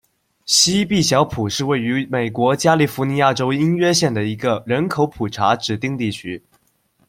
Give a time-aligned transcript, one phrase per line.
[0.47, 6.43] 西毕晓普是位于美国加利福尼亚州因约县的一个人口普查指定地区。